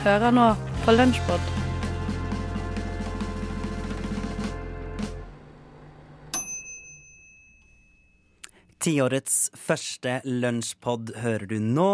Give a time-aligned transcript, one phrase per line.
[0.00, 0.44] Hører nå
[0.80, 1.48] på Lunsjpod.
[8.80, 11.90] Tiårets første lunsjpod hører du nå.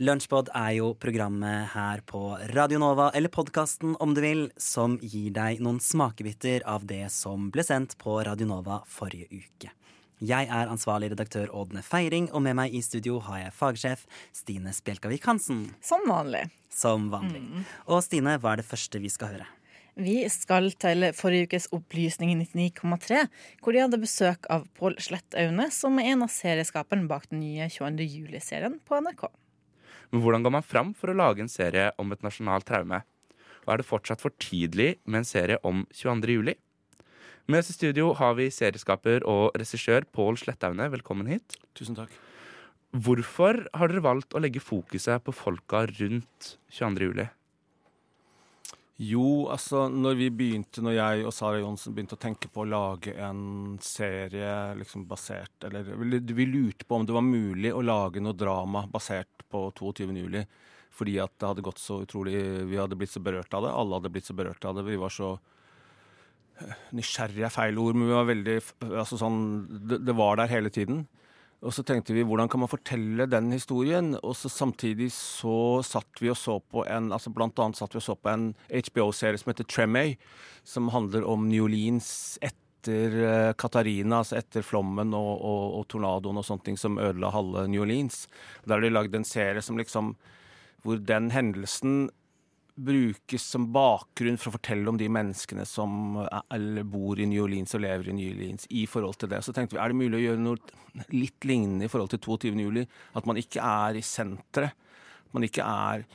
[0.00, 2.22] Lunsjpod er jo programmet her på
[2.56, 7.50] Radio Nova, eller podkasten om du vil, som gir deg noen smakebiter av det som
[7.52, 9.76] ble sendt på Radio Nova forrige uke.
[10.24, 14.72] Jeg er ansvarlig redaktør Ådne Feiring, og med meg i studio har jeg fagsjef Stine
[14.72, 15.66] Spjelkavik Hansen.
[15.84, 16.46] Som vanlig.
[16.72, 17.42] Som vanlig.
[17.84, 19.48] Og Stine, hva er det første vi skal høre?
[20.00, 23.26] Vi skal til forrige ukes Opplysning i 99,3,
[23.60, 27.68] hvor de hadde besøk av Pål Slettaune, som er en av serieskaperne bak den nye
[27.68, 28.08] 22.
[28.08, 29.28] juli-serien på NRK.
[30.14, 33.04] Men hvordan går man fram for å lage en serie om et nasjonalt traume?
[33.66, 36.38] Og er det fortsatt for tidlig med en serie om 22.
[36.40, 36.56] juli?
[37.46, 40.88] Med oss i studio har vi serieskaper og regissør Pål Slettaune.
[40.90, 41.54] Velkommen hit.
[41.78, 42.10] Tusen takk.
[42.90, 47.06] Hvorfor har dere valgt å legge fokuset på folka rundt 22.
[47.06, 47.28] juli?
[48.98, 52.68] Jo, altså når vi begynte, når jeg og Sara Johnsen begynte å tenke på å
[52.72, 58.24] lage en serie liksom basert Eller vi lurte på om det var mulig å lage
[58.24, 60.10] noe drama basert på 22.
[60.18, 60.42] juli.
[60.90, 63.76] Fordi at det hadde gått så utrolig Vi hadde blitt så berørt av det.
[63.76, 64.90] Alle hadde blitt så berørt av det.
[64.90, 65.36] Vi var så
[66.96, 68.56] Nysgjerrig er feil ord, men vi var veldig
[68.88, 69.40] altså sånn,
[69.88, 71.04] det, det var der hele tiden.
[71.64, 74.12] Og så tenkte vi hvordan kan man fortelle den historien?
[74.20, 78.00] Og så samtidig så satt vi og så på en altså blant annet satt vi
[78.02, 80.14] og så på en HBO-serie som heter Tremay,
[80.68, 86.38] som handler om New Orleans etter uh, Katarina, altså etter flommen og, og, og tornadoen
[86.38, 88.26] og sånne ting som ødela halve New Orleans.
[88.66, 90.14] Der har de lagd en serie som liksom
[90.86, 92.06] hvor den hendelsen
[92.76, 97.72] brukes som bakgrunn for å fortelle om de menneskene som er, bor i New Orleans
[97.76, 99.40] og lever i New Orleans i forhold til det.
[99.44, 102.52] Så tenkte vi er det mulig å gjøre noe litt lignende i forhold til 22.
[102.66, 102.84] juli?
[103.16, 104.76] At man ikke er i senteret.
[105.32, 106.06] Man ikke er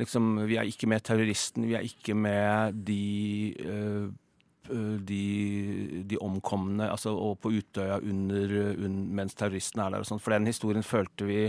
[0.00, 4.06] liksom Vi er ikke med terroristen, vi er ikke med de øh,
[4.72, 10.22] de, de, omkomne altså, og på Utøya under, under, mens terroristen er der og sånn.
[10.22, 11.40] For den historien følte vi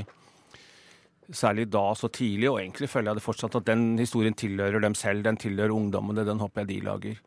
[1.35, 4.95] særlig da så tidlig, og egentlig føler jeg det fortsatt, at den historien tilhører dem
[4.97, 5.23] selv.
[5.25, 7.23] Den tilhører ungdommene, den håper jeg de lager.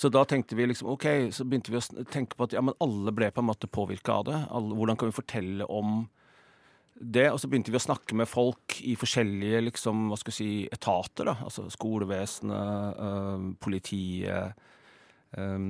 [0.00, 2.76] Så da tenkte vi liksom, ok, så begynte vi å tenke på at ja, men
[2.80, 4.38] alle ble på en måte påvirka av det.
[4.48, 6.06] Alle, hvordan kan vi fortelle om
[6.94, 7.26] det?
[7.28, 10.50] Og så begynte vi å snakke med folk i forskjellige liksom, hva skal vi si,
[10.72, 11.28] etater.
[11.28, 14.68] da, Altså skolevesenet, øh, politiet.
[15.36, 15.68] Øh,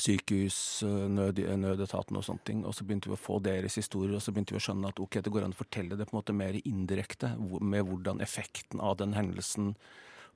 [0.00, 2.64] sykehus, eh, nød, nødetaten og sånne ting.
[2.64, 5.00] Og så begynte vi å få deres historier, og så begynte vi å skjønne at
[5.00, 8.80] ok, det går an å fortelle det på en måte mer indirekte, med hvordan effekten
[8.80, 9.74] av den hendelsen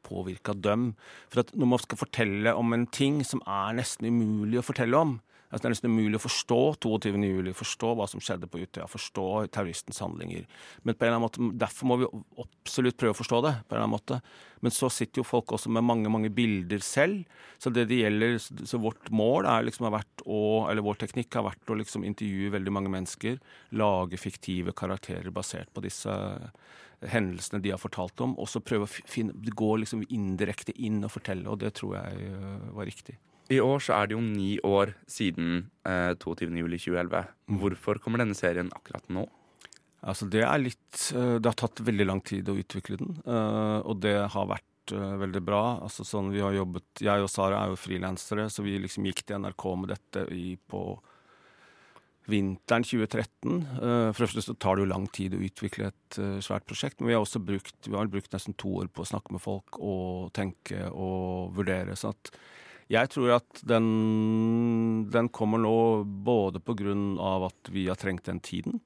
[0.07, 0.95] påvirka dem.
[1.31, 4.99] For at når man skal fortelle om en ting som er nesten umulig å fortelle
[4.99, 7.13] om, Altså, det er nesten umulig å forstå 22.
[7.23, 10.47] juli, forstå hva som skjedde på Utøya, forstå terroristens handlinger.
[10.83, 12.09] Men på en eller annen måte, Derfor må vi
[12.43, 13.53] absolutt prøve å forstå det.
[13.63, 14.21] på en eller annen måte.
[14.61, 17.25] Men så sitter jo folk også med mange mange bilder selv.
[17.59, 21.35] Så det det gjelder, så vårt mål er liksom har vært å, eller vår teknikk
[21.35, 23.39] har vært å liksom intervjue veldig mange mennesker.
[23.71, 26.11] Lage fiktive karakterer basert på disse
[27.07, 28.35] hendelsene de har fortalt om.
[28.41, 32.31] Og så prøve å finne, gå liksom indirekte inn og fortelle, og det tror jeg
[32.33, 33.19] øh, var riktig.
[33.53, 37.27] I år så er det jo ni år siden eh, 22.07.2011.
[37.61, 39.27] Hvorfor kommer denne serien akkurat nå?
[40.07, 43.83] Altså Det er litt eh, Det har tatt veldig lang tid å utvikle den, uh,
[43.87, 45.65] og det har vært uh, veldig bra.
[45.87, 49.25] Altså sånn vi har jobbet Jeg og Sara er jo frilansere, så vi liksom gikk
[49.27, 50.83] til NRK med dette i, på
[52.27, 53.57] vinteren 2013.
[53.79, 57.01] Uh, for det første så tar det jo lang tid å utvikle et svært prosjekt,
[57.01, 59.43] men vi har også brukt, vi har brukt nesten to år på å snakke med
[59.43, 61.99] folk og tenke og vurdere.
[61.99, 62.35] sånn at
[62.93, 63.87] jeg tror at den,
[65.11, 68.79] den kommer nå både på grunn av at vi har trengt den tiden,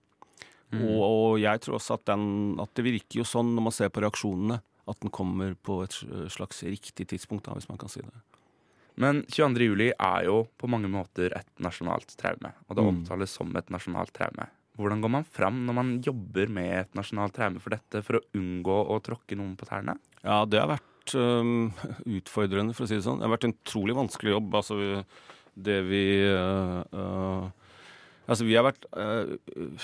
[0.73, 0.81] mm.
[0.81, 2.25] og, og, jeg tror også at, den,
[2.63, 4.61] at det virker jo sånn når man ser på reaksjonene,
[4.91, 5.95] at den kommer på et
[6.33, 8.25] slags riktig tidspunkt, da, hvis man kan si det.
[9.01, 9.69] Men 22.
[9.69, 13.29] juli er jo på mange måter et nasjonalt traume, og det mm.
[13.31, 14.49] som et nasjonalt traume.
[14.81, 18.25] Hvordan går man fram når man jobber med et nasjonalt traume for dette, for å
[18.37, 19.97] unngå å tråkke noen på tærne?
[20.25, 21.71] Ja, det har vært um,
[22.19, 23.21] utfordrende, for å si det sånn.
[23.21, 24.61] Det har vært en utrolig vanskelig jobb.
[24.61, 24.79] Altså,
[25.61, 27.49] det vi uh, uh,
[28.31, 29.33] Altså, vi har vært uh,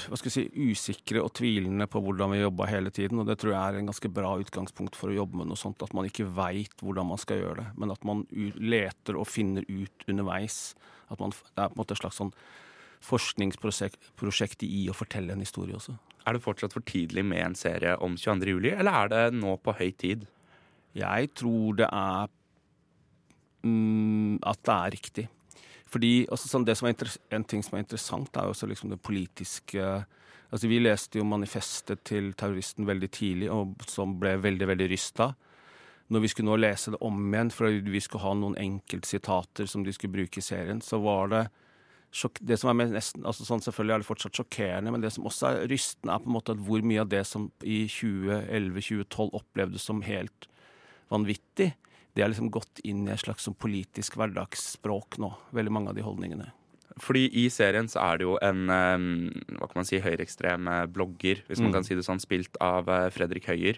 [0.06, 3.18] hva skal si, usikre og tvilende på hvordan vi jobba hele tiden.
[3.18, 5.82] Og det tror jeg er en ganske bra utgangspunkt for å jobbe med noe sånt.
[5.82, 9.66] At man ikke veit hvordan man skal gjøre det, men at man leter og finner
[9.66, 10.76] ut underveis.
[11.10, 12.30] At man, det er på en måte et slags sånn
[13.06, 15.96] forskningsprosjekt i å fortelle en historie også.
[16.26, 18.54] Er det fortsatt for tidlig med en serie om 22.
[18.56, 20.26] juli, eller er det nå på høy tid?
[20.96, 22.28] Jeg tror det er
[23.66, 25.26] mm, at det er riktig.
[25.87, 26.66] Fordi også sånn,
[27.31, 30.06] En ting som er interessant, er også liksom det politiske
[30.52, 35.34] Altså Vi leste jo manifestet til terroristen veldig tidlig, og som ble veldig veldig rysta.
[36.08, 39.82] Når vi skulle nå lese det om igjen, for vi skulle ha noen enkeltsitater som
[39.82, 41.42] de skulle bruke i serien, så var det
[42.46, 45.49] det som er nesten, altså sånn Selvfølgelig er det fortsatt sjokkerende, men det som også
[45.50, 50.04] er rystende, er på en måte hvor mye av det som i 2011-2012 opplevdes som
[50.06, 50.46] helt
[51.12, 51.75] vanvittig,
[52.17, 55.35] det er liksom gått inn i et slags sånn politisk hverdagsspråk nå.
[55.53, 56.53] Veldig mange av de holdningene.
[56.99, 61.43] Fordi i serien så er det jo en eh, hva kan man si, høyreekstrem blogger,
[61.47, 61.75] hvis man Mm.
[61.75, 63.76] kan si det sånn, spilt av eh, Fredrik Høyer.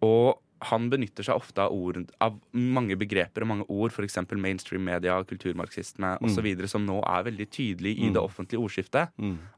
[0.00, 4.18] Og han benytter seg ofte av, ord, av mange begreper og mange ord, f.eks.
[4.36, 8.12] mainstream media, kulturmarxisme osv., som nå er veldig tydelig i Mm.
[8.14, 9.08] det offentlige ordskiftet.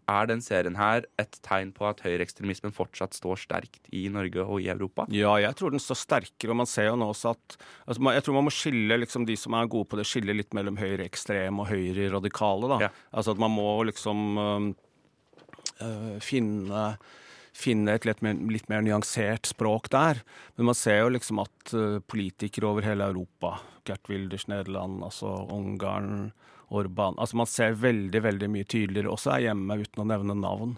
[0.08, 4.60] Er den serien her et tegn på at høyreekstremismen fortsatt står sterkt i Norge og
[4.60, 5.06] i Europa?
[5.10, 7.56] Ja, jeg tror den står sterkere, og man ser jo nå også at
[7.87, 10.52] altså, Jeg tror man må skille liksom, de som er gode på det, skille litt
[10.54, 12.69] mellom høyreekstreme og høyreradikale.
[12.69, 12.78] da.
[12.87, 12.88] Ja.
[13.12, 14.75] Altså at man må liksom øh,
[15.82, 16.96] øh, finne
[17.56, 20.22] finne et litt mer, litt mer nyansert språk der.
[20.56, 23.58] Men man ser jo liksom at øh, politikere over hele Europa,
[23.88, 26.32] Gert Wilders Nederland, altså Ungarn,
[26.72, 30.76] Orban altså Man ser veldig veldig mye tydeligere også her hjemme, uten å nevne navn.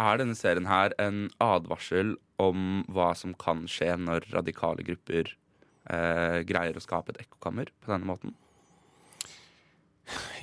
[0.00, 6.40] Er denne serien her en advarsel om hva som kan skje når radikale grupper eh,
[6.48, 8.34] greier å skape et ekkokammer på denne måten?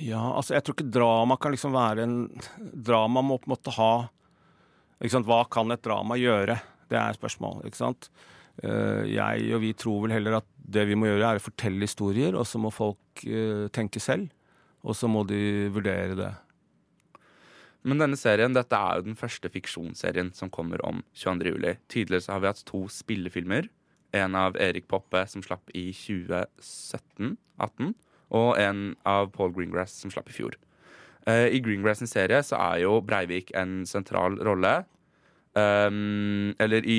[0.02, 2.16] Ja, altså jeg tror ikke drama kan liksom være en
[2.58, 3.92] Drama må på en måte ha?
[5.02, 6.60] Hva kan et drama gjøre?
[6.88, 7.66] Det er spørsmålet.
[7.66, 8.10] ikke sant?
[8.62, 11.82] Eh, Jeg og vi tror vel heller at det vi må gjøre, er å fortelle
[11.82, 14.30] historier, og så må folk eh, tenke selv.
[14.84, 16.32] Og så må de vurdere det.
[17.82, 21.50] Men denne serien, dette er jo den første fiksjonsserien som kommer om 22.
[21.50, 21.76] juli.
[21.90, 23.68] Tidligere så har vi hatt to spillefilmer.
[24.14, 27.94] En av Erik Poppe som slapp i 2017-18,
[28.38, 30.54] og en av Paul Greengrass som slapp i fjor.
[31.30, 34.80] Eh, I Greengrass sin serie så er jo Breivik en sentral rolle.
[35.52, 36.96] Um, eller i,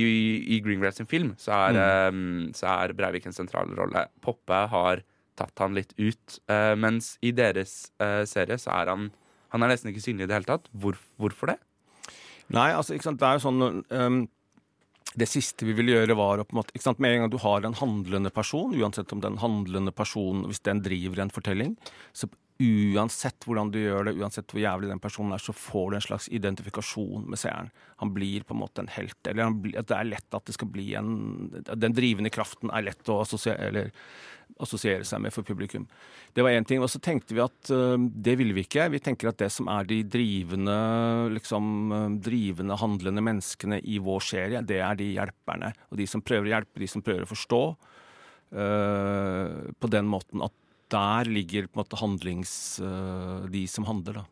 [0.53, 4.05] i Greengrass sin film så er, um, så er Breivik en sentral rolle.
[4.21, 5.01] Poppe har
[5.39, 9.09] tatt han litt ut, Uh, mens i deres uh, serie så er han
[9.53, 10.69] han er nesten ikke synlig i det hele tatt.
[10.73, 11.59] Hvor, hvorfor det?
[12.53, 14.23] Nei, altså, ikke sant, det er jo sånn um,
[15.13, 17.31] Det siste vi ville gjøre, var å på en måte ikke sant, Med en gang
[17.31, 21.77] du har en handlende person, uansett om den handlende personen Hvis den driver en fortelling,
[22.11, 22.27] så
[22.63, 26.05] uansett hvordan du gjør det, uansett hvor jævlig den personen er, så får du en
[26.05, 27.71] slags identifikasjon med seeren.
[28.01, 29.19] Han blir på en måte en helt.
[29.29, 31.11] Eller blir, det er lett at det skal bli en
[31.53, 33.85] Den drivende kraften er lett å assosiere,
[34.61, 35.85] assosiere seg med for publikum.
[36.33, 36.81] Det var én ting.
[36.83, 38.89] Og så tenkte vi at uh, det ville vi ikke.
[38.93, 40.77] Vi tenker at det som er de drivende,
[41.35, 45.73] liksom, øh, drivende, handlende menneskene i vår serie, det er de hjelperne.
[45.91, 47.63] Og de som prøver å hjelpe, de som prøver å forstå.
[48.53, 50.53] Uh, på den måten at
[50.91, 52.79] der ligger på en måte handlings...
[52.79, 54.23] øh, de som handler, da.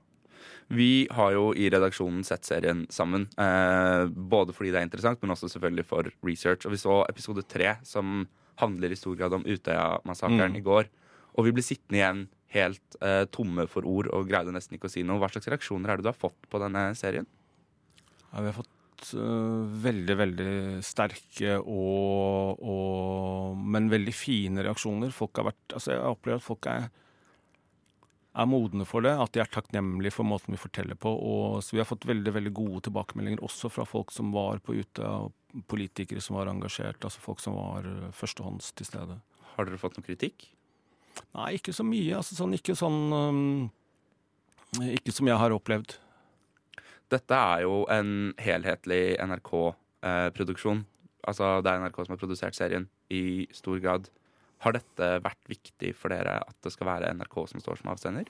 [0.71, 3.25] Vi har jo i redaksjonen sett serien sammen.
[3.37, 6.65] Eh, både fordi det er interessant, men også selvfølgelig for research.
[6.65, 8.27] Og vi så episode tre, som
[8.61, 10.55] handler i stor grad om Utøya-massakren Mm.
[10.55, 10.87] i går.
[11.35, 14.91] Og vi ble sittende igjen helt eh, tomme for ord og greide nesten ikke å
[14.91, 15.19] si noe.
[15.19, 17.27] Hva slags reaksjoner er det du har fått på denne serien?
[18.31, 18.71] Ja, vi har fått
[19.17, 20.53] øh, veldig, veldig
[20.85, 25.13] sterke og, og Men veldig fine reaksjoner.
[25.15, 26.89] Folk har vært Altså, jeg opplever at folk er
[28.31, 31.11] er modne for det, at de er takknemlige for måten vi forteller på.
[31.11, 34.77] Og, så vi har fått veldig veldig gode tilbakemeldinger også fra folk som var på
[34.79, 35.27] Utøya,
[35.67, 39.19] politikere som var engasjert, altså folk som var øh, førstehånds til stede.
[39.57, 40.47] Har dere fått noe kritikk?
[41.35, 42.15] Nei, ikke så mye.
[42.21, 43.67] Altså sånn, ikke sånn um,
[44.93, 45.97] Ikke som jeg har opplevd.
[47.11, 50.85] Dette er jo en helhetlig NRK-produksjon.
[51.27, 54.07] altså det er NRK som har produsert serien i stor grad.
[54.61, 58.27] Har dette vært viktig for dere at det skal være NRK som står som avsender?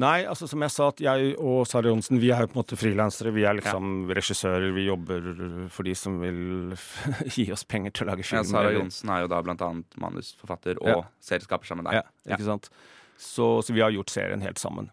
[0.00, 2.60] Nei, altså som jeg sa, at jeg og Sara Johnsen vi er jo på en
[2.60, 3.32] måte frilansere.
[3.32, 4.74] Vi er liksom regissører.
[4.76, 5.30] Vi jobber
[5.72, 6.76] for de som vil
[7.34, 8.44] gi oss penger til å lage film.
[8.44, 8.48] Ja.
[8.52, 11.00] Sara Johnsen er jo da blant annet manusforfatter og Ja.
[11.32, 12.04] serieskaper sammen med deg.
[12.28, 12.68] Ja, ikke sant?
[13.20, 14.92] Så, så vi har gjort serien helt sammen.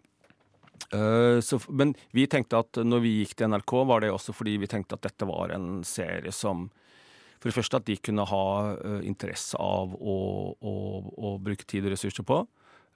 [0.92, 4.58] Eh, så, men vi tenkte at når vi gikk til NRK, var det også fordi
[4.62, 6.68] vi tenkte at dette var en serie som
[7.38, 10.14] For det første at de kunne ha eh, interesse av å,
[10.58, 10.72] å,
[11.14, 12.40] å bruke tid og ressurser på.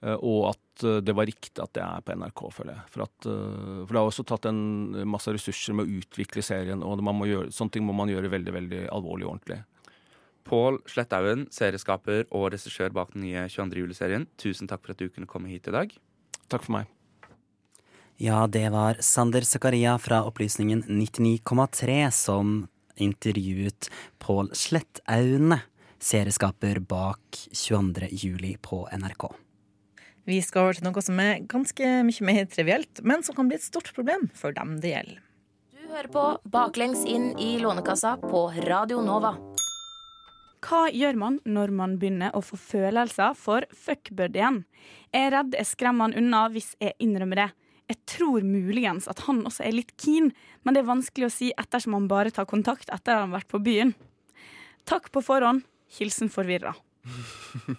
[0.03, 2.87] eh, og at det var riktig at det er på NRK, føler jeg.
[2.91, 7.03] For, at, for det har også tatt en masse ressurser med å utvikle serien, og
[7.05, 9.59] man må gjøre, sånne ting må man gjøre veldig veldig alvorlig og ordentlig.
[10.49, 13.79] Pål Sletthaugen, serieskaper og regissør bak den nye 22.
[13.85, 14.27] juli-serien.
[14.41, 15.95] Tusen takk for at du kunne komme hit i dag.
[16.51, 16.92] Takk for meg.
[18.17, 23.89] Ja, det var Sander Zakaria fra Opplysningen 99,3 som intervjuet
[24.19, 25.59] Pål Slettaune,
[25.99, 27.19] serieskaper bak
[27.51, 28.07] 22.
[28.11, 29.31] juli på NRK.
[30.23, 33.57] Vi skal over til noe som er ganske mye mer trivielt, men som kan bli
[33.57, 35.17] et stort problem for dem det gjelder.
[35.73, 39.33] Du hører på Baklengs inn i Lånekassa på Radio Nova.
[40.63, 44.61] Hva gjør man når man begynner å få følelser for fuckbuddyen?
[45.11, 47.49] Jeg er redd jeg skremmer han unna hvis jeg innrømmer det.
[47.93, 50.31] Jeg tror muligens at han også er litt keen,
[50.65, 53.37] men det er vanskelig å si ettersom han bare tar kontakt etter at han har
[53.43, 53.93] vært på byen.
[54.89, 55.61] Takk på forhånd.
[55.93, 56.73] Hilsen forvirra.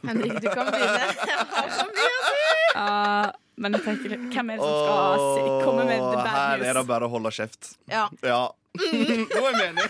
[0.04, 1.08] Henrik, du kan begynne.
[1.30, 2.42] Jeg har så mye å si.
[2.74, 6.34] Uh, men jeg tenker, hvem er det som skal komme med the bad news?
[6.34, 7.74] her er det bare å holde kjeft.
[7.90, 8.42] Ja, Ja.
[8.74, 9.84] Nå er jeg enig.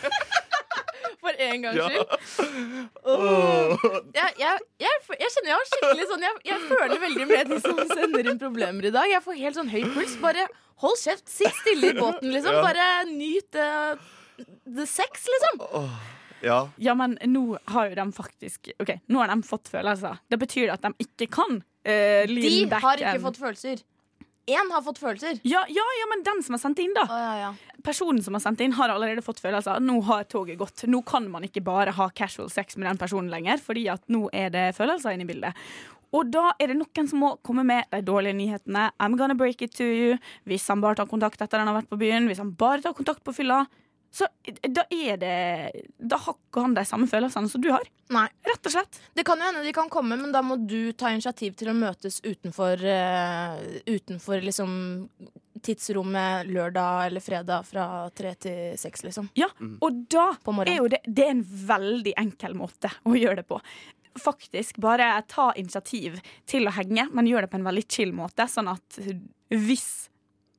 [1.25, 2.03] For en gangs Ja.
[3.05, 3.75] Oh.
[4.19, 7.59] Jeg, jeg, jeg, jeg kjenner jeg har skikkelig sånn jeg, jeg føler veldig med de
[7.65, 9.09] som sender inn problemer i dag.
[9.11, 10.15] Jeg får helt sånn høy puls.
[10.23, 10.47] Bare
[10.85, 12.59] hold kjeft, sitt stille i båten, liksom.
[12.59, 12.65] Ja.
[12.65, 13.95] Bare nyt uh,
[14.67, 15.65] the sex, liksom.
[16.45, 16.59] Ja.
[16.77, 20.19] Ja, men nå har jo de faktisk Ok, nå har de fått følelser.
[20.29, 23.85] Det betyr at de ikke kan uh, De lean back har ikke fått følelser.
[24.47, 25.39] Én har fått følelser.
[25.43, 27.07] ja, ja, ja, men den som har sendt inn, da.
[27.09, 27.79] Oh, ja, ja.
[27.85, 29.81] Personen som har sendt inn, har allerede fått følelser.
[29.81, 30.85] Nå har toget gått.
[30.89, 34.27] Nå kan man ikke bare ha casual sex med den personen lenger, fordi at nå
[34.33, 35.65] er det følelser inne i bildet.
[36.15, 38.91] Og da er det noen som må komme med de dårlige nyhetene.
[39.03, 40.19] I'm gonna break it to you.
[40.47, 42.95] Hvis han bare tar kontakt etter han har vært på byen, hvis han bare tar
[42.95, 43.65] kontakt på fylla,
[44.15, 44.29] så
[44.71, 45.39] da er det
[45.99, 47.83] Da har ikke han de samme følelsene som du har.
[48.15, 48.29] Nei.
[48.47, 49.01] Rett og slett.
[49.17, 51.75] Det kan jo hende de kan komme, men da må du ta initiativ til å
[51.75, 53.59] møtes utenfor, uh,
[53.91, 54.77] utenfor liksom
[55.65, 59.33] tidsrommet lørdag eller fredag fra tre til seks, liksom.
[59.39, 59.49] Ja,
[59.81, 63.49] og da På er jo det, det er en veldig enkel måte å gjøre det
[63.51, 63.59] på.
[64.21, 68.47] Faktisk bare ta initiativ til å henge, men gjør det på en veldig chill måte.
[68.47, 69.01] Sånn at
[69.51, 70.13] hvis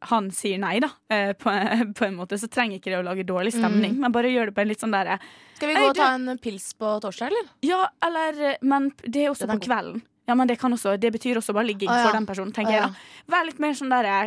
[0.10, 1.52] han sier nei, da, eh, på,
[1.98, 3.98] på en måte, så trenger ikke det å lage dårlig stemning.
[4.02, 5.20] Men bare gjør det på en litt sånn derre
[5.56, 7.54] Skal vi gå og ta en pils på torsdag, eller?
[7.66, 10.04] Ja, eller Men det er også er på kvelden.
[10.26, 12.08] Ja, men det, kan også, det betyr også bare ligging ah, ja.
[12.08, 12.88] for den personen, tenker ah, ja.
[12.90, 13.22] jeg.
[13.30, 14.18] da Vær litt mer sånn derre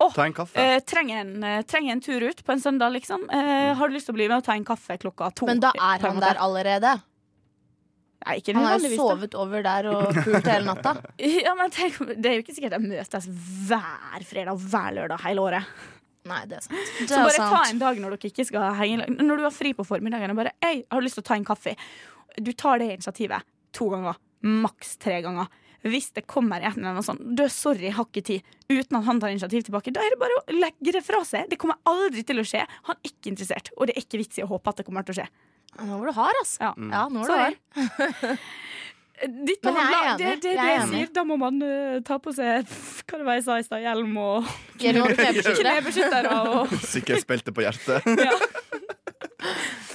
[0.00, 0.56] Ta en kaffe.
[0.56, 3.26] eh, trenger, en, eh, trenger en tur ut på en søndag, liksom.
[3.30, 5.46] Eh, har du lyst til å bli med og ta en kaffe klokka to?
[5.46, 6.94] Men da er han der allerede.
[8.20, 10.92] Nei, ikke Han har jo sovet over der og pult hele natta.
[11.46, 13.28] Ja, men tenk, Det er jo ikke sikkert jeg møtes
[13.70, 15.70] hver fredag og hver lørdag hele året.
[16.28, 16.90] Nei, det er sant.
[17.00, 17.54] Det Så bare sant.
[17.56, 19.06] ta en dag når dere ikke skal henge.
[19.24, 21.38] Når du har fri på formiddagen og bare Ei, har du lyst til å ta
[21.40, 21.72] en kaffe?
[22.36, 24.20] Du tar det initiativet to ganger.
[24.44, 25.48] Maks tre ganger.
[25.80, 28.44] Hvis det kommer en eller annen sånn Du, sorry, jeg har ikke tid.
[28.68, 29.94] Uten at han tar initiativ tilbake.
[29.96, 31.48] Da er det bare å legge det fra seg.
[31.48, 32.66] Det kommer aldri til å skje.
[32.90, 33.72] Han er ikke interessert.
[33.78, 35.28] Og det er ikke vits i å håpe at det kommer til å skje.
[35.78, 36.58] Ja, Nå var du hard, altså.
[36.64, 36.72] Ja.
[36.90, 38.38] Ja, nå var du hard.
[39.20, 40.16] Ditt Men jeg er enig.
[40.16, 41.00] Det, det, Jeg det er jeg enig.
[41.02, 42.70] sier, da må man uh, ta på seg
[43.10, 43.82] Hva det var jeg sa i stad?
[43.84, 44.48] Hjelm og
[44.80, 46.32] knebeskyttere.
[46.40, 48.00] Og, Sikkerhetsbelte på hjertet.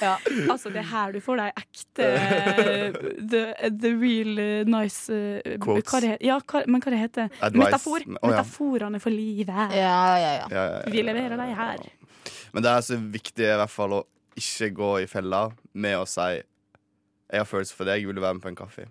[0.02, 0.14] ja,
[0.52, 2.08] altså, det er her du får de ekte
[3.32, 5.90] the, the real eh, nice uh, Quotes.
[5.90, 7.62] hva det, ja, hva, Men hva det heter Advice.
[7.66, 8.06] Metafor.
[8.06, 8.32] Oh, ja.
[8.36, 9.74] Metaforene for livet.
[9.74, 10.34] Ja, ja, ja.
[10.36, 10.92] Ja, ja, ja.
[10.94, 11.86] Vi leverer deg her.
[12.54, 14.06] Men det er så viktig i hvert fall å
[14.38, 16.42] ikke gå i fella med å si
[17.32, 18.88] 'Jeg har følelser for deg, vil du være med på en kaffe?'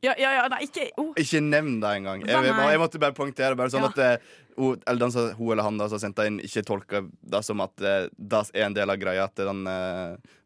[0.00, 1.12] Ja, ja, ja, nei, ikke oh.
[1.18, 2.20] Ikke nevn det engang.
[2.22, 3.88] Jeg, jeg, jeg måtte bare poengtere bare sånn Ja.
[3.88, 4.20] at
[4.58, 7.60] uh, eller den så, hun eller han da, som sendte inn, ikke tolker det som
[7.60, 9.26] at uh, det er en del av greia.
[9.34, 9.66] til den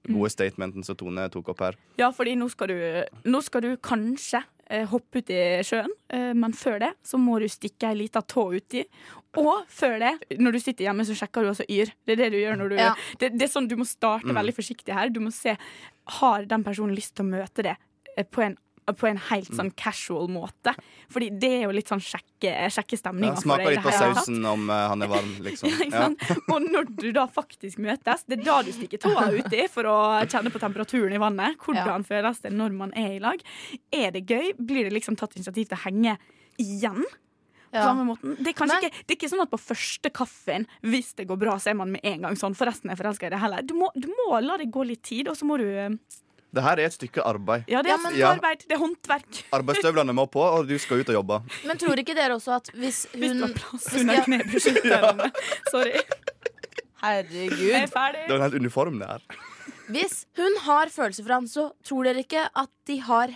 [0.02, 0.16] Mm.
[0.16, 1.76] gode statementen som Tone tok opp her.
[1.96, 4.42] Ja, fordi nå skal du, nå skal du kanskje
[4.90, 8.46] hoppe ut i sjøen, eh, men før det så må du stikke ei lita tå
[8.56, 8.84] uti.
[9.40, 11.92] Og før det, når du sitter hjemme, så sjekker du også yr.
[12.04, 12.94] Det er det du gjør når du Ja.
[13.20, 15.08] det, det er sånn Du må starte veldig forsiktig her.
[15.08, 15.56] Du må se
[16.20, 17.76] Har den personen lyst til å møte det
[18.16, 18.56] eh, på en
[18.98, 20.74] på en helt sånn casual måte.
[21.12, 24.88] Fordi det er jo litt sånn sjekke, sjekkestemninga Ja, smaker litt på sausen om uh,
[24.90, 25.70] han er varm, liksom.
[25.70, 26.36] Ja, ikke Ja.
[26.52, 29.96] Og når du da faktisk møtes, det er da du stikker tåa uti for å
[30.26, 31.58] kjenne på temperaturen i vannet.
[31.62, 33.42] Hvordan føles det når man er i lag?
[33.94, 34.54] Er det gøy?
[34.58, 36.16] Blir det liksom tatt initiativ til å henge
[36.60, 37.04] igjen?
[37.72, 37.86] Ja.
[37.86, 38.34] samme måten.
[38.36, 41.38] Det, er Men- ikke, det er ikke sånn at på første kaffen, hvis det går
[41.40, 42.52] bra, så er man med en gang sånn.
[42.52, 43.62] Forresten er jeg forelska i det heller.
[43.64, 45.88] Du må, du må la det gå litt tid, og så må du eh,
[46.52, 47.62] Det her er et stykke arbeid.
[47.68, 48.32] Ja, det Ja, er men- Ja.
[48.34, 48.58] arbeid.
[48.68, 49.44] Det er håndverk.
[49.52, 51.38] Arbeidsstøvlene må på, og du skal ut og jobbe.
[51.66, 54.24] Men tror ikke dere også at hvis hun Hvis hun du har plass under jeg-
[54.26, 55.30] knebeskytterne.
[55.70, 55.92] Sorry.
[55.92, 56.04] Jeg
[57.02, 57.70] Herregud.
[57.74, 58.26] er ferdig.
[58.28, 59.22] Det er en helt uniform, det her.
[59.92, 63.28] Hvis hun har følelser for han, så tror dere ikke at de har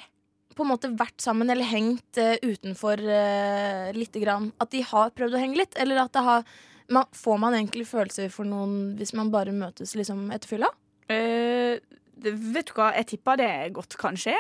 [0.57, 4.53] på en måte vært sammen eller hengt uh, utenfor uh, lite grann?
[4.61, 5.75] At de har prøvd å henge litt?
[5.77, 6.45] Eller at det har
[6.89, 10.69] man, Får man egentlig følelser for noen hvis man bare møtes liksom etter fylla?
[11.11, 14.35] Eh, det, vet du hva, jeg tipper det godt kan skje.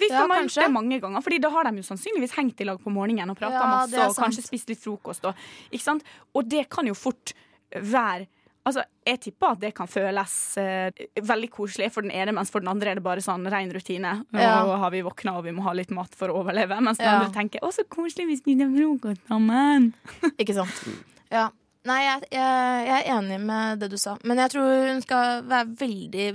[0.00, 0.62] Hvis Ja, de har kanskje.
[0.62, 3.28] gjort det mange ganger Fordi da har de jo sannsynligvis hengt i lag på morgenen
[3.28, 5.24] og prata Ja, masse og kanskje spist litt frokost.
[5.28, 5.34] Og,
[5.70, 6.02] ikke sant?
[6.34, 7.34] og det kan jo fort
[7.74, 8.26] være
[8.66, 10.90] Altså, jeg tipper at det kan føles uh,
[11.24, 14.24] veldig koselig for den ene, mens for den andre er det bare sånn ren rutine.
[14.32, 14.76] Nå Ja.
[14.76, 16.76] har vi våkna og vi må ha litt mat for å overleve.
[16.80, 17.20] Mens den Ja.
[17.22, 19.94] andre tenker 'å, så koselig, vi spiser frokost sammen'.
[20.38, 20.88] Ikke sant?
[21.32, 21.48] Ja.
[21.88, 24.12] Nei, jeg, jeg, jeg er enig med det du sa.
[24.28, 26.26] Men jeg tror hun skal være veldig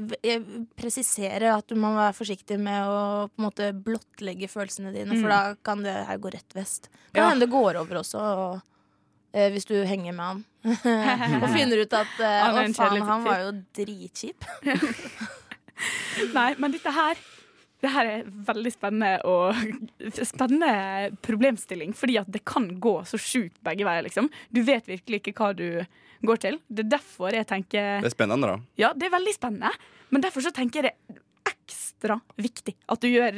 [0.80, 5.30] Presisere at du må være forsiktig med å på en måte blottlegge følelsene dine, for
[5.30, 5.36] Mm.
[5.36, 6.90] da kan det her gå rett vest.
[7.14, 7.30] Kan Ja.
[7.30, 8.62] hende det går over også, og,
[9.34, 10.44] eh, hvis du henger med han.
[11.44, 14.46] og finner ut at eh, Han å faen, han var jo dritkjip.
[16.34, 17.16] Nei, men dette her
[17.84, 19.58] det her er veldig spennende og
[20.32, 21.94] spennende problemstilling.
[21.98, 24.30] Fordi at det kan gå så sjukt begge veier, liksom.
[24.54, 25.68] Du vet virkelig ikke hva du
[26.26, 26.60] går til.
[26.68, 28.58] Det er derfor jeg tenker Det er spennende, da.
[28.80, 29.72] Ja, det er veldig spennende.
[30.14, 33.38] Men derfor så tenker jeg det ekstra viktig at du gjør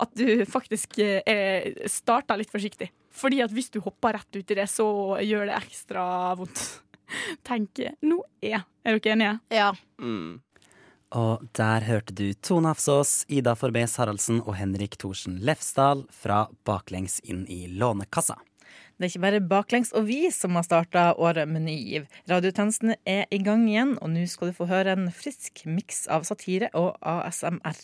[0.00, 2.90] At du faktisk eh, starter litt forsiktig.
[3.12, 4.86] Fordi at hvis du hopper rett ut i det, så
[5.20, 6.04] gjør det ekstra
[6.38, 6.62] vondt.
[7.48, 9.34] Tenker nå er Er dere enige?
[9.52, 9.68] Ja.
[10.00, 10.40] Mm.
[11.12, 17.18] Og der hørte du Tone Hafsås, Ida Forbes Haraldsen og Henrik Thorsen Lefsdal fra Baklengs
[17.28, 18.38] inn i Lånekassa.
[18.96, 22.08] Det er ikke bare Baklengs og vi som har starta året med ny giv.
[22.30, 26.24] Radiotjenestene er i gang igjen, og nå skal du få høre en frisk miks av
[26.28, 27.76] satire og ASMR.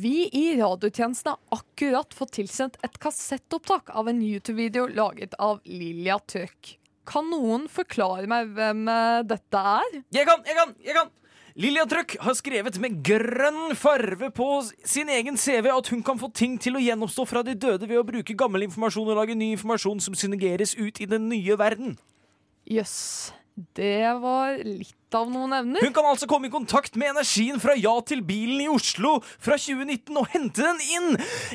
[0.00, 6.20] Vi i radiotjenesten har akkurat fått tilsendt et kassettopptak av en YouTube-video laget av Lilja
[6.30, 6.76] Tøk.
[7.10, 9.96] Kan noen forklare meg hvem eh, dette er?
[10.14, 11.16] Jeg kan, jeg kan, jeg kan!
[11.58, 14.46] Lilja Trøkk har skrevet med grønn farve på
[14.86, 17.98] sin egen CV at hun kan få ting til å gjenoppstå fra de døde ved
[17.98, 21.96] å bruke gammel informasjon og lage ny informasjon som synergeres ut i den nye verden.
[22.70, 23.32] Jøss,
[23.76, 25.82] det var litt av noen evner.
[25.82, 29.56] Hun kan altså komme i kontakt med energien fra Ja til bilen i Oslo fra
[29.58, 31.08] 2019 og hente den inn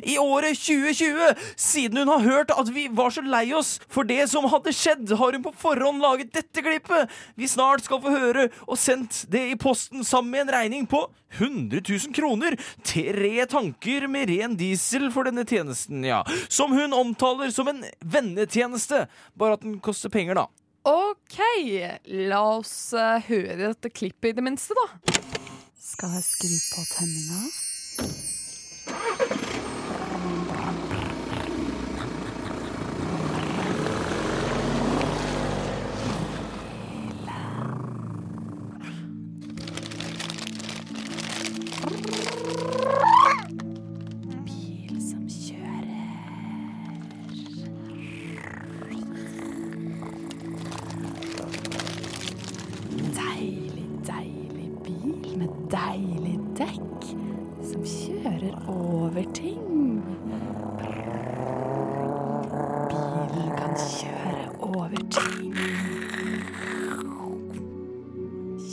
[0.04, 1.44] i året 2020.
[1.56, 5.14] Siden hun har hørt at vi var så lei oss for det som hadde skjedd,
[5.16, 9.46] har hun på forhånd laget dette klippet vi snart skal få høre, og sendt det
[9.54, 11.06] i posten sammen med en regning på
[11.38, 12.60] 100 000 kroner.
[12.84, 16.22] Tre tanker med ren diesel for denne tjenesten, ja.
[16.52, 20.48] Som hun omtaler som en vennetjeneste, bare at den koster penger, da.
[20.86, 21.40] OK,
[22.30, 25.16] la oss eh, høre dette klippet i det minste, da.
[25.82, 27.40] Skal jeg skru på tenninga?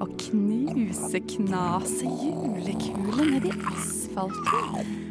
[0.00, 5.01] og knuse, knase julekuler ned i asfalten.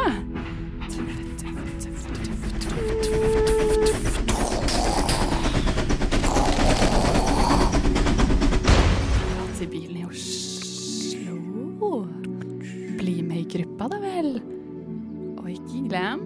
[13.53, 14.37] Gruppa, da vel.
[15.41, 16.25] Og ikke glem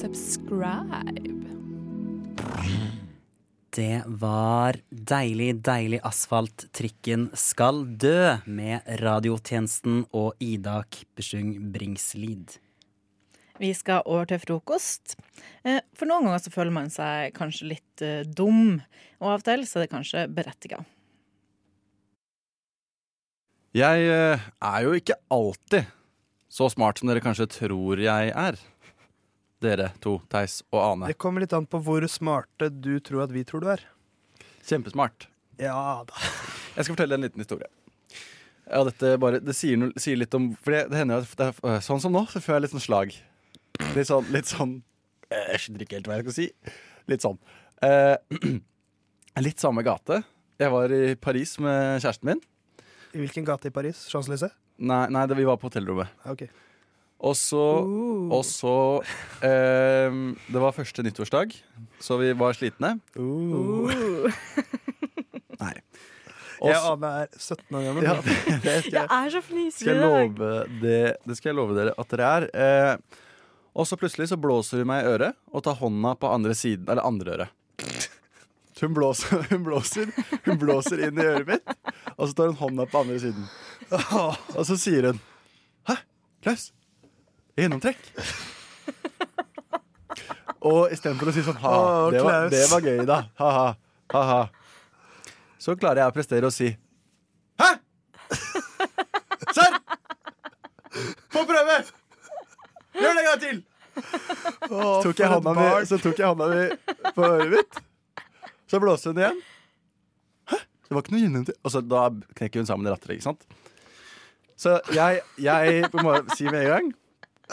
[0.00, 1.04] subscribe.
[3.70, 12.58] Det var Deilig, deilig asfalt, trikken skal dø med radiotjenesten og Ida Kippersung Bringslid.
[13.60, 15.14] Vi skal over til frokost.
[15.62, 18.80] Eh, For noen ganger så føler man seg kanskje litt eh, dum,
[19.20, 20.80] og av og til så er det kanskje berettiga.
[23.70, 25.86] Jeg eh, er jo ikke alltid
[26.50, 28.56] så smart som dere kanskje tror jeg er.
[29.62, 31.10] Dere to, Theis og Ane.
[31.12, 33.84] Det kommer litt an på hvor smarte du tror at vi tror du er.
[34.66, 35.28] Kjempesmart.
[35.62, 36.18] Ja da.
[36.74, 37.70] Jeg skal fortelle en liten historie.
[38.66, 41.40] Ja, dette bare, det sier, noe, sier litt om For det, det hender jo at
[41.40, 43.16] det er, Sånn som nå, så får jeg litt sånn slag.
[43.96, 44.76] Litt sånn, litt sånn
[45.30, 46.50] eh, Jeg skjønner ikke helt hva jeg skal si.
[47.10, 47.38] Litt sånn.
[47.86, 48.16] Eh,
[49.46, 50.24] litt samme gate.
[50.58, 52.48] Jeg var i Paris med kjæresten min.
[53.14, 54.06] I hvilken gate i Paris?
[54.10, 54.52] Champs-Élysées?
[54.80, 56.12] Nei, nei det, vi var på hotellrommet.
[56.30, 56.48] Okay.
[57.20, 57.60] Og så,
[58.32, 58.74] og så
[59.44, 60.14] eh,
[60.48, 61.52] Det var første nyttårsdag,
[62.00, 62.94] så vi var slitne.
[65.60, 65.74] Nei.
[66.60, 68.04] Jeg aner Ane er 17 år gammel.
[68.04, 69.40] Ja, det, det skal jeg, er så
[69.88, 70.32] jeg
[70.80, 72.48] det, det skal jeg love dere at dere er.
[72.52, 72.94] Eh,
[73.76, 76.88] og så plutselig så blåser hun meg i øret og tar hånda på andre siden,
[76.88, 77.56] eller andre øret.
[78.80, 80.12] Hun blåser, hun, blåser,
[80.44, 81.74] hun blåser inn i øret mitt,
[82.16, 83.48] og så tar hun hånda på andre siden.
[83.90, 85.18] Og så sier hun
[85.88, 85.96] Hæ,
[86.44, 86.70] Klaus?
[87.58, 87.98] Gjennomtrekk?
[90.60, 91.74] Og istedenfor å si sånn ha,
[92.12, 93.18] det, var, det var gøy, da.
[93.40, 93.68] Ha-ha.
[94.12, 94.40] Ha-ha.
[95.60, 96.70] Så klarer jeg å prestere å si
[97.60, 97.70] Hæ?
[99.56, 99.76] Serr!
[101.32, 101.80] Få prøve!
[102.96, 103.60] Gjør det en gang til!
[105.90, 106.66] så tok jeg hånda mi
[107.16, 107.80] på øret mitt.
[108.70, 109.40] Så blåste hun igjen.
[110.50, 110.60] Hæ?
[110.86, 111.58] Det var ikke noe gjennomtrekk.
[111.66, 112.04] Og så da
[112.38, 113.46] knekker hun sammen i latter, ikke sant?
[114.60, 116.88] Så jeg, jeg må si med en gang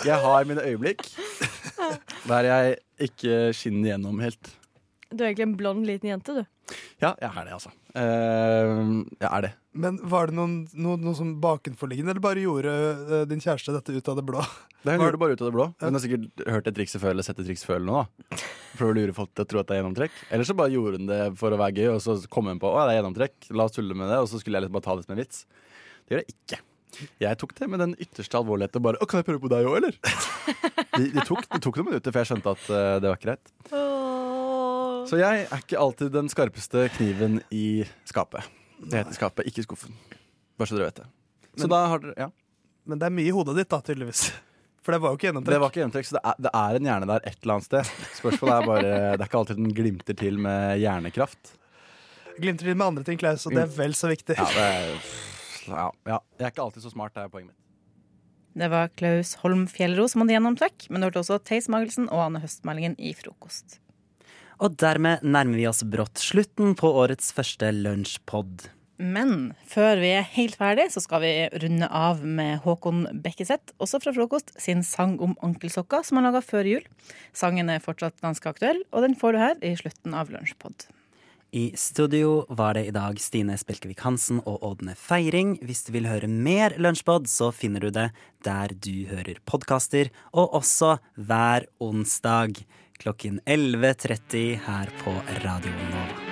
[0.03, 1.05] Jeg har mine øyeblikk
[2.27, 2.73] der jeg
[3.07, 4.49] ikke skinner gjennom helt.
[5.07, 6.75] Du er egentlig en blond liten jente, du.
[6.99, 7.71] Ja, jeg er det, altså.
[7.97, 8.81] Eh,
[9.21, 9.51] ja, er det.
[9.77, 13.93] Men var det noen, noe, noe som bakenforliggende, eller bare gjorde uh, din kjæreste dette
[13.93, 14.43] ut av det blå?
[14.81, 15.67] Det hun gjorde det bare ut av det blå.
[15.81, 17.79] Hun har sikkert hørt et trikset før eller sett et triks før.
[17.79, 18.39] eller noe da.
[18.77, 20.21] Prøver å lure folk til å tro at det er gjennomtrekk.
[20.33, 22.71] Eller så bare gjorde hun det for å være gøy, og så kom hun på
[22.71, 23.51] å, det er gjennomtrekk.
[23.57, 25.21] La oss tulle med det, og så skulle jeg liksom bare ta det som en
[25.21, 25.45] vits.
[26.07, 26.63] Det gjør jeg ikke.
[27.21, 29.67] Jeg tok det med den ytterste alvorlighet og bare Å, kan jeg prøve på deg
[29.69, 29.97] òg, eller?
[30.97, 33.27] Det de tok, de tok noen minutter for jeg skjønte at uh, det var ikke
[33.27, 33.51] greit.
[35.07, 38.43] Så jeg er ikke alltid den skarpeste kniven i skapet.
[38.81, 39.95] Det heter skapet, ikke skuffen.
[40.57, 41.07] Bare så dere vet det.
[41.57, 42.29] Så Men- da har dere Ja.
[42.87, 44.31] Men det er mye i hodet ditt, da, tydeligvis.
[44.87, 45.59] For det var jo ikke Det gjennomtrekk.
[45.59, 47.89] var ikke gjennomtrekk, så det er, det er en hjerne der et eller annet sted.
[48.15, 51.51] Spørsmålet er bare Det er ikke alltid den glimter til med hjernekraft.
[52.39, 54.37] Glimter til med andre ting, Klaus, og det er vel så viktig.
[54.37, 55.09] Ja, det er,
[55.67, 56.19] ja, ja.
[56.39, 57.57] Jeg er ikke alltid så smart, det er poenget mitt.
[58.57, 62.23] Det var Klaus Holm Fjellro som hadde gjennomtrekk, men du hørte også Theis Magelsen og
[62.29, 63.79] Anne Høstmeldingen i frokost.
[64.57, 68.69] Og dermed nærmer vi oss brått slutten på årets første lunsjpod.
[68.97, 74.01] Men før vi er helt ferdig, så skal vi runde av med Håkon Bekkeseth, også
[74.01, 76.87] fra frokost, sin sang om ankelsokker som han laga før jul.
[77.29, 80.89] Sangen er fortsatt ganske aktuell, og den får du her i slutten av Lunsjpod.
[81.55, 85.53] I studio var det i dag Stine Spelkevik Hansen og Ådne Feiring.
[85.63, 88.09] Hvis du vil høre mer Lunsjpod, så finner du det
[88.43, 92.65] der du hører podkaster, og også hver onsdag
[92.97, 96.27] klokken 11.30 her på Radio Nova.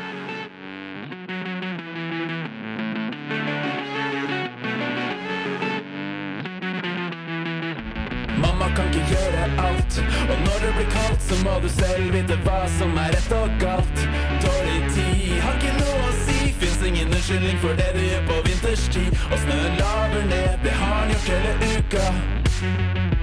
[10.29, 13.49] Og når det blir kaldt, så må du selv vite hva som er rett og
[13.61, 14.05] galt.
[14.43, 18.39] Dårlig tid har ikke noe å si, fins ingen unnskyldning for det du gjør på
[18.49, 19.19] vinterstid.
[19.31, 23.14] Og snøen laver ned, det har den gjort hele uka.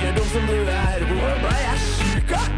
[0.00, 2.48] Du dum som du er, hvor ble jeg sjuk av?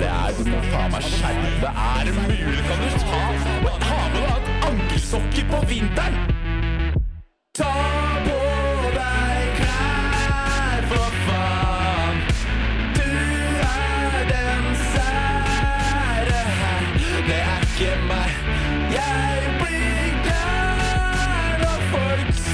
[0.00, 1.72] Det er du må faen meg skjerpe.
[1.86, 2.60] Er det mulig?
[2.68, 3.22] Kan du ta
[3.86, 6.20] ha med deg et på vinteren?
[7.54, 7.91] Ta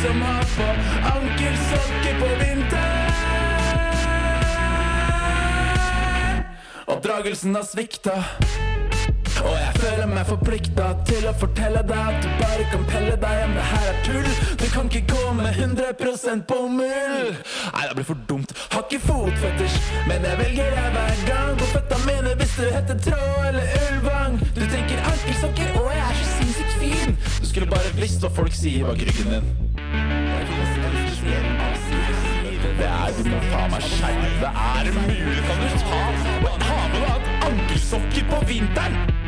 [0.02, 0.68] som har på
[1.16, 3.12] ankelsokker på vinteren.
[6.86, 8.14] Oppdragelsen har svikta.
[9.38, 13.36] Og jeg føler meg forplikta til å fortelle deg at du bare kan pelle deg
[13.40, 13.54] hjem.
[13.58, 14.30] Det her er tull.
[14.58, 17.30] Du kan ikke gå med 100 bomull.
[17.74, 18.54] Nei, det blir for dumt.
[18.72, 21.54] Har ikke fotfetisj, men jeg velger deg hver gang.
[21.58, 24.42] På føtta mine hvis du heter Tråd eller Ulvang.
[24.54, 27.18] Du tenker ankelsokker, og jeg er så sinnssykt fin.
[27.40, 29.67] Du skulle bare visst hva folk sier bak ryggen din.
[32.78, 35.40] Det er Du må faen meg skjerpe Er det mulig?
[35.48, 36.02] Kan du ta
[36.66, 39.27] ta med deg ankelsokker på vinteren?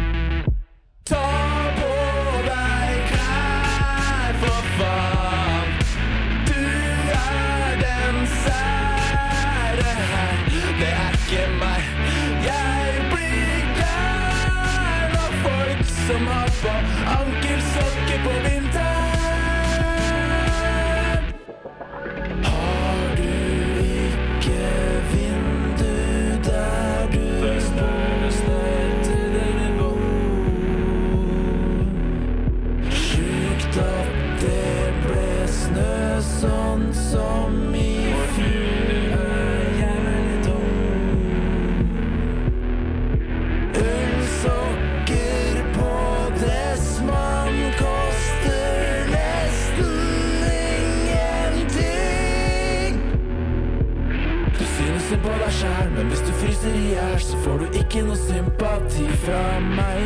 [57.91, 60.03] Ikke noe sympati fra meg.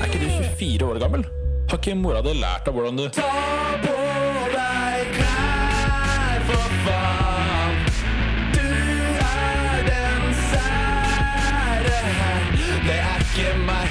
[0.00, 0.26] Er ikke du
[0.58, 1.22] 24 år gammel?
[1.70, 3.28] Har ikke mora di lært deg hvordan du Ta
[3.84, 3.94] på
[4.56, 7.78] deg klær, for faen.
[8.56, 8.66] Du
[9.28, 12.42] er den sære her.
[12.88, 13.88] Det er ikke meg.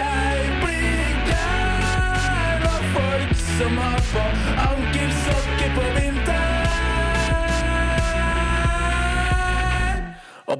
[0.00, 4.26] Jeg blir gæren av folk som har på
[4.66, 4.93] ankelsokker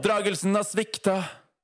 [0.05, 1.25] Oppdragelsen har svikta.